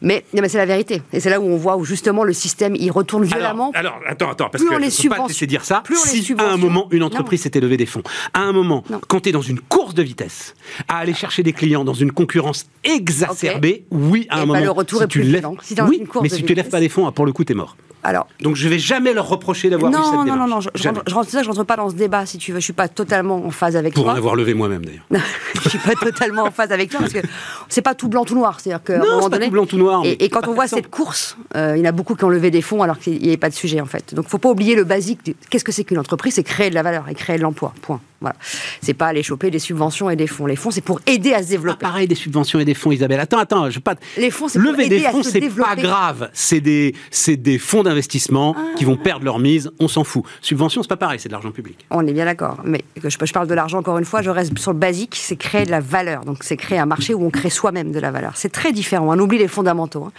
[0.00, 1.02] Mais, mais c'est la vérité.
[1.12, 3.72] Et c'est là où on voit où justement le système, il retourne violemment.
[3.74, 5.82] Alors, attends, attends, parce que on les pas laisser dire ça.
[5.84, 9.20] Plus si à un moment, une entreprise s'était levée des fonds, à un moment, quand
[9.20, 10.54] tu es dans une course de vitesse,
[10.88, 15.02] à aller chercher des clients dans une concurrence exacerbée, oui, à un moment, le retour
[15.02, 15.46] si tu lèves,
[15.88, 17.76] oui, mais si tu lèves pas des fonds, pour le coup, tu es mort.
[18.04, 20.38] Alors, Donc je vais jamais leur reprocher d'avoir eu cette non, démarche.
[20.40, 22.26] non, non, non, je, je rentre, je rentre- ça, je rentre pas dans ce débat,
[22.26, 22.58] si tu veux.
[22.58, 24.16] Je suis pas totalement en phase avec Pour en toi.
[24.16, 25.04] avoir levé moi-même d'ailleurs.
[25.62, 27.20] je suis pas totalement en phase avec toi parce que
[27.68, 28.58] c'est pas tout blanc tout noir.
[28.60, 30.02] C'est-à-dire qu'à un moment pas tout blanc tout noir.
[30.04, 32.28] Et, et quand on voit cette course, euh, il y en a beaucoup qui ont
[32.28, 34.14] levé des fonds alors qu'il n'y avait pas de sujet en fait.
[34.14, 35.36] Donc faut pas oublier le basique.
[35.50, 36.34] Qu'est-ce que c'est qu'une entreprise?
[36.34, 37.72] C'est créer de la valeur et créer de l'emploi.
[37.82, 38.00] Point.
[38.22, 38.36] Voilà.
[38.80, 40.46] C'est pas aller choper des subventions et des fonds.
[40.46, 41.78] Les fonds c'est pour aider à se Ah, développer.
[41.80, 43.20] pareil des subventions et des fonds, Isabelle.
[43.20, 43.94] Attends, attends, je pas.
[44.16, 46.30] Les fonds c'est Lever des fonds, c'est pas grave.
[46.32, 49.70] C'est des, c'est des fonds d'investissement qui vont perdre leur mise.
[49.80, 50.24] On s'en fout.
[50.40, 51.18] Subvention, c'est pas pareil.
[51.20, 51.84] C'est de l'argent public.
[51.90, 52.58] On est bien d'accord.
[52.64, 55.36] Mais je, je parle de l'argent encore une fois, je reste sur le basique, c'est
[55.36, 56.24] créer de la valeur.
[56.24, 58.32] Donc c'est créer un marché où on crée soi-même de la valeur.
[58.36, 59.06] C'est très différent.
[59.14, 60.04] On oublie les fondamentaux.
[60.04, 60.12] hein.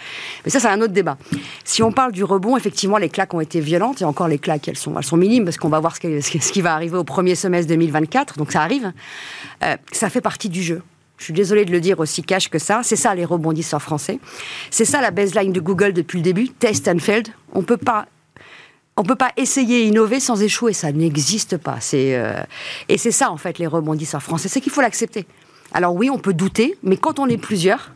[0.44, 1.16] Mais ça, c'est un autre débat.
[1.64, 4.02] Si on parle du rebond, effectivement, les claques ont été violentes.
[4.02, 6.22] Et encore, les claques, elles sont, elles sont minimes parce qu'on va voir ce qui,
[6.22, 8.38] ce qui va arriver au premier semestre 2024.
[8.38, 8.92] Donc ça arrive.
[9.62, 10.82] Euh, ça fait partie du jeu.
[11.16, 12.80] Je suis désolée de le dire aussi cash que ça.
[12.82, 14.18] C'est ça les rebondisseurs français.
[14.70, 16.48] C'est ça la baseline de Google depuis le début.
[16.48, 17.28] Test and failed.
[17.52, 18.06] On peut pas
[18.96, 21.78] on peut pas essayer et innover sans échouer, ça n'existe pas.
[21.80, 22.40] C'est euh,
[22.88, 25.26] et c'est ça en fait les rebondisseurs français, c'est qu'il faut l'accepter.
[25.72, 27.90] Alors oui, on peut douter, mais quand on est plusieurs,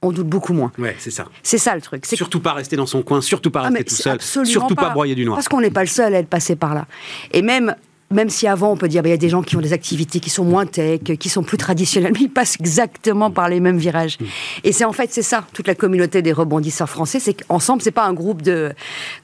[0.00, 0.72] on doute beaucoup moins.
[0.78, 1.26] Ouais, c'est ça.
[1.42, 2.06] C'est ça le truc.
[2.06, 3.20] Surtout pas rester dans son coin.
[3.20, 4.20] Surtout pas ah, rester tout seul.
[4.46, 4.90] Surtout pas.
[4.90, 5.36] broyer du noir.
[5.36, 6.86] Parce qu'on n'est pas le seul à être passé par là.
[7.32, 7.74] Et même,
[8.10, 9.72] même si avant, on peut dire, bah, il y a des gens qui ont des
[9.72, 13.60] activités qui sont moins tech, qui sont plus traditionnelles, mais ils passent exactement par les
[13.60, 14.18] mêmes virages.
[14.18, 14.24] Mm.
[14.64, 17.90] Et c'est en fait, c'est ça, toute la communauté des rebondisseurs français, c'est qu'ensemble, c'est
[17.90, 18.72] pas un groupe de,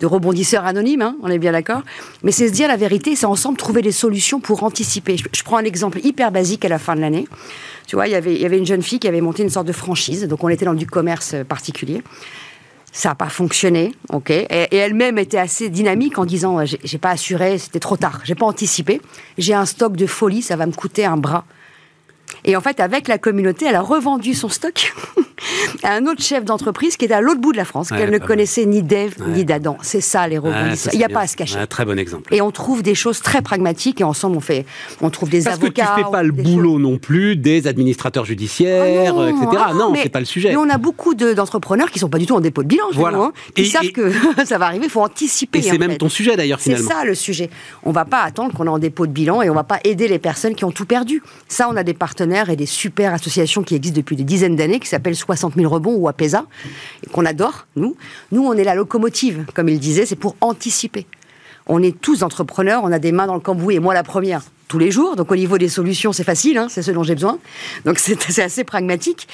[0.00, 1.82] de rebondisseurs anonymes, hein, on est bien d'accord,
[2.22, 5.16] mais c'est se dire la vérité, c'est ensemble trouver des solutions pour anticiper.
[5.16, 7.26] Je, je prends un exemple hyper basique à la fin de l'année.
[7.86, 9.50] Tu vois, il y avait- il y avait une jeune fille qui avait monté une
[9.50, 12.02] sorte de franchise, donc on était dans du commerce euh, particulier.
[12.96, 14.30] Ça n'a pas fonctionné, ok.
[14.30, 18.36] Et, et elle-même était assez dynamique en disant j'ai pas assuré, c'était trop tard, j'ai
[18.36, 19.00] pas anticipé.
[19.36, 21.44] J'ai un stock de folie, ça va me coûter un bras.
[22.44, 24.94] Et en fait, avec la communauté, elle a revendu son stock
[25.82, 28.10] à un autre chef d'entreprise qui était à l'autre bout de la France, Ouais, qu'elle
[28.10, 29.32] ne connaissait ni d'Ève Ouais.
[29.32, 29.76] ni d'Adam.
[29.82, 30.38] C'est ça les
[30.76, 31.16] c'est Il n'y a bien.
[31.16, 31.56] pas à se cacher.
[31.58, 32.34] Un très bon exemple.
[32.34, 34.64] Et on trouve des choses très pragmatiques et ensemble on fait,
[35.00, 36.04] on trouve des Parce que tu avocats.
[36.04, 39.46] fais pas le boulot non plus des administrateurs judiciaires, Ah etc.
[39.68, 40.50] ah non, c'est pas le sujet.
[40.50, 42.84] Mais on a beaucoup de- d'entrepreneurs qui sont pas du tout en dépôt de bilan,
[42.92, 43.16] Voilà.
[43.18, 44.10] nous, hein, qui Et- savent et- que
[44.44, 45.58] ça va arriver, il faut anticiper.
[45.58, 45.98] Et c'est même fait.
[45.98, 46.90] ton sujet d'ailleurs C'est finalement.
[47.00, 47.50] ça le sujet.
[47.84, 50.08] On va pas attendre qu'on est en dépôt de bilan et on va pas aider
[50.08, 51.22] les personnes qui ont tout perdu.
[51.48, 54.80] Ça, on a des partenaires et des super associations qui existent depuis des dizaines d'années
[54.80, 56.46] qui s'appellent 60 000 rebonds ou APESA,
[57.04, 57.96] et qu'on adore, nous.
[58.32, 61.06] Nous, on est la locomotive, comme il disait, c'est pour anticiper.
[61.66, 64.42] On est tous entrepreneurs, on a des mains dans le cambouis, et moi la première,
[64.68, 65.16] tous les jours.
[65.16, 67.38] Donc au niveau des solutions, c'est facile, hein, c'est ce dont j'ai besoin.
[67.84, 67.98] Donc
[68.28, 69.28] c'est assez pragmatique.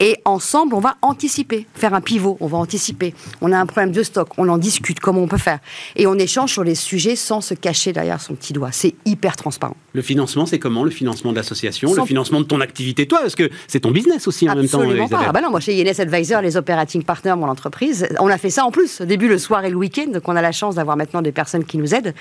[0.00, 3.14] Et ensemble, on va anticiper, faire un pivot, on va anticiper.
[3.40, 5.58] On a un problème de stock, on en discute, comment on peut faire.
[5.96, 8.70] Et on échange sur les sujets sans se cacher derrière son petit doigt.
[8.72, 9.76] C'est hyper transparent.
[9.92, 10.84] Le financement, c'est comment?
[10.84, 14.26] Le financement de l'association, le financement de ton activité, toi, parce que c'est ton business
[14.28, 15.24] aussi en même temps, Absolument pas.
[15.28, 18.50] Ah bah non, moi chez INS Advisor, les operating partners, mon entreprise, on a fait
[18.50, 20.74] ça en plus, au début le soir et le week-end, donc on a la chance
[20.74, 22.14] d'avoir maintenant des personnes qui nous aident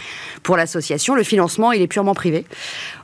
[0.43, 1.15] pour l'association.
[1.15, 2.45] Le financement, il est purement privé.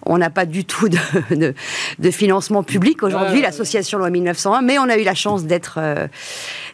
[0.05, 0.97] On n'a pas du tout de,
[1.35, 1.53] de-
[1.99, 3.41] de financement public aujourd'hui, Ouais.
[3.43, 6.07] l'association loi 1901, mais on a eu la chance d'être, euh,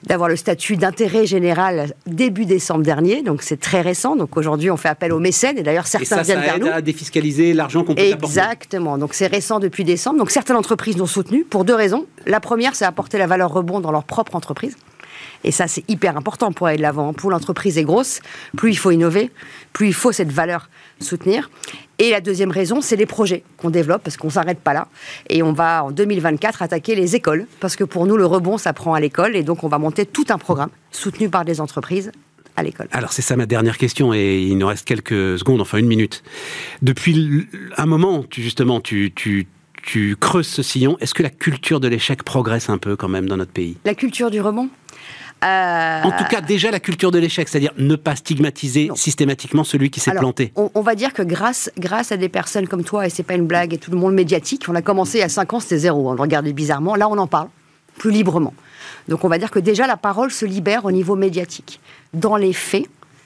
[0.03, 4.15] d'avoir le statut d'intérêt général début décembre dernier, donc c'est très récent.
[4.15, 6.59] Donc aujourd'hui, on fait appel aux mécènes, et d'ailleurs Et certains ça, viennent ça vers
[6.59, 6.67] nous.
[6.67, 8.25] à défiscaliser l'argent qu'on peut apporter.
[8.39, 8.97] Exactement.
[8.97, 10.19] Donc c'est récent depuis décembre.
[10.19, 12.05] Donc certaines entreprises nous ont soutenus pour deux raisons.
[12.25, 14.77] La première, c'est apporter la valeur rebond dans leur propre entreprise.
[15.43, 17.13] Et ça, c'est hyper important pour aller de l'avant.
[17.13, 18.21] Plus l'entreprise est grosse,
[18.55, 19.29] plus il faut innover,
[19.73, 21.49] plus il faut cette valeur soutenir.
[21.99, 24.88] Et la deuxième raison, c'est les projets qu'on développe, parce qu'on ne s'arrête pas là.
[25.29, 28.73] Et on va, en 2024, attaquer les écoles, parce que pour nous, le rebond, ça
[28.73, 29.36] prend à l'école.
[29.36, 32.12] Et donc, on va monter tout un programme soutenu par des entreprises
[32.55, 32.88] à l'école.
[32.91, 36.23] Alors c'est ça ma dernière question et il nous reste quelques secondes, enfin une minute.
[36.81, 39.47] Depuis un moment, tu, justement, tu, tu,
[39.83, 40.97] tu creuses ce sillon.
[40.99, 43.77] Est-ce que la culture de l'échec progresse un peu quand même dans notre pays?
[43.86, 44.69] La culture du rebond?
[45.43, 48.95] Euh, En tout cas, déjà la culture de l'échec, c'est-à-dire ne pas stigmatiser Non.
[48.95, 50.52] systématiquement celui qui s'est planté.
[50.56, 53.36] On, on va dire que grâce, grâce à des personnes comme toi, et c'est pas
[53.36, 55.60] une blague, et tout le monde médiatique, on a commencé il y a 5 ans,
[55.60, 56.95] c'était zéro, on le regardait bizarrement.
[56.95, 57.50] Là, on en parle
[57.97, 58.54] plus librement.
[59.08, 61.80] Donc, on va dire que déjà la parole se libère au niveau médiatique.
[62.13, 62.86] Dans les faits,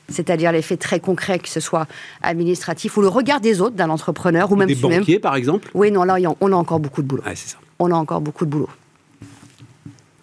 [0.09, 1.87] c'est-à-dire les faits très concrets, que ce soit
[2.21, 5.69] administratif ou le regard des autres d'un entrepreneur ou même Des même- banquiers, par exemple.
[5.73, 7.23] Oui, non, là, on a encore beaucoup de boulot.
[7.25, 7.57] Ouais, c'est ça.
[7.79, 8.69] On a encore beaucoup de boulot.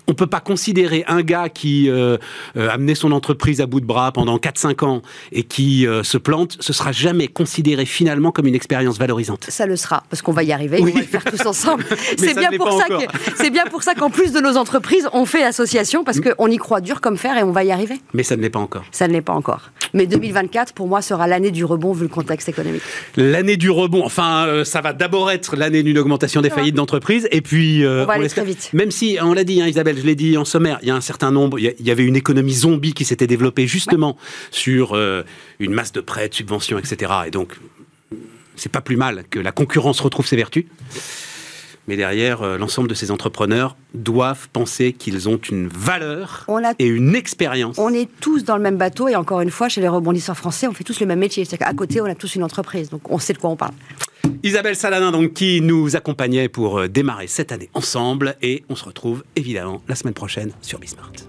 [0.08, 2.16] On peut pas considérer un gars qui euh,
[2.56, 6.02] euh, a mené son entreprise à bout de bras pendant 4-5 ans et qui euh,
[6.02, 9.44] se plante, ce sera jamais considéré finalement comme une expérience valorisante.
[9.48, 10.92] Ça le sera, parce qu'on va y arriver, Oui.
[10.92, 11.84] on va le faire tous ensemble.
[12.16, 13.02] C'est bien ne pour ça encore.
[13.02, 16.48] que c'est bien pour ça qu'en plus de nos entreprises, on fait association parce qu'on
[16.48, 18.00] y croit dur comme fer et on va y arriver.
[18.14, 18.84] Mais ça ne l'est pas encore.
[18.90, 19.70] Ça ne l'est pas encore.
[19.94, 22.82] Mais 2024, pour moi, sera l'année du rebond vu le contexte économique.
[23.16, 27.28] L'année du rebond, enfin, euh, ça va d'abord être l'année d'une augmentation des faillites d'entreprise,
[27.30, 28.70] et puis euh, On va aller très vite.
[28.72, 30.96] Même si, on l'a dit, hein, Isabelle, je l'ai dit en sommaire, il y a
[30.96, 34.16] un certain nombre, il y avait une économie zombie qui s'était développée justement
[34.50, 35.22] sur euh,
[35.58, 37.12] une masse de prêts, de subventions, etc.
[37.26, 37.56] Et donc,
[38.56, 40.64] c'est pas plus mal que la concurrence retrouve ses vertus.
[41.88, 46.46] Mais derrière, euh, l'ensemble de ces entrepreneurs doivent penser qu'ils ont une valeur
[46.78, 47.78] et une expérience.
[47.78, 50.66] On est tous dans le même bateau et encore une fois, chez les rebondisseurs français,
[50.66, 51.46] on fait tous le même métier.
[51.46, 53.72] C'est qu'à côté, on a tous une entreprise, donc on sait de quoi on parle.
[54.42, 58.36] Isabelle Saladin, donc, qui nous accompagnait pour euh, démarrer cette année ensemble.
[58.42, 61.27] Et on se retrouve évidemment la semaine prochaine sur Bismart.